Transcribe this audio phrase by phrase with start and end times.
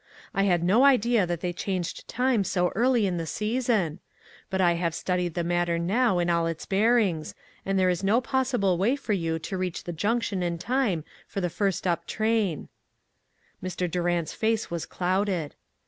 [0.33, 3.99] I had no idea that they changed time so early in the season;
[4.49, 7.35] but I have studied the matter now in all its bear ings,
[7.67, 11.39] and there is no possible way for you to reach the junction in time for
[11.39, 12.15] the first 1 8 ONE COMMONPLACE DAY.
[12.15, 12.17] up
[12.51, 12.69] train."
[13.63, 13.91] Mr.
[13.91, 15.53] Durant's face was clouded.